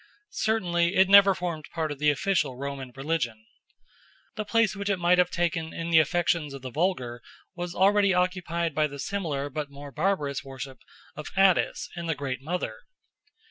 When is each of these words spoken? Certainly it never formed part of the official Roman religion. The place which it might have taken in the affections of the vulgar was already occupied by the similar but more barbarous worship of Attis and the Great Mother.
Certainly 0.39 0.95
it 0.95 1.07
never 1.09 1.35
formed 1.35 1.65
part 1.75 1.91
of 1.91 1.99
the 1.99 2.09
official 2.09 2.57
Roman 2.57 2.91
religion. 2.95 3.45
The 4.35 4.43
place 4.45 4.75
which 4.75 4.89
it 4.89 4.97
might 4.97 5.19
have 5.19 5.29
taken 5.29 5.73
in 5.75 5.91
the 5.91 5.99
affections 5.99 6.55
of 6.55 6.63
the 6.63 6.71
vulgar 6.71 7.21
was 7.55 7.75
already 7.75 8.11
occupied 8.11 8.73
by 8.73 8.87
the 8.87 8.97
similar 8.97 9.47
but 9.51 9.69
more 9.69 9.91
barbarous 9.91 10.43
worship 10.43 10.79
of 11.15 11.29
Attis 11.35 11.87
and 11.95 12.09
the 12.09 12.15
Great 12.15 12.41
Mother. 12.41 12.79